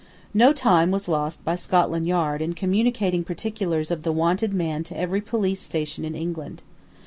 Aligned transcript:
No 0.33 0.51
time 0.51 0.89
was 0.89 1.07
lost 1.07 1.45
by 1.45 1.55
Scotland 1.55 2.07
Yard 2.07 2.41
in 2.41 2.55
communicating 2.55 3.23
particulars 3.23 3.91
of 3.91 4.01
the 4.01 4.11
wanted 4.11 4.51
man 4.51 4.83
to 4.85 4.97
every 4.99 5.21
police 5.21 5.61
station 5.61 6.03
in 6.03 6.15
England. 6.15 6.63